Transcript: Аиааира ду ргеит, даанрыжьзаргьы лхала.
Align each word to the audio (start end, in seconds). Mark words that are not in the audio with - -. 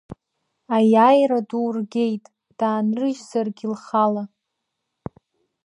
Аиааира 0.75 1.39
ду 1.49 1.65
ргеит, 1.75 2.25
даанрыжьзаргьы 2.57 3.67
лхала. 3.73 4.23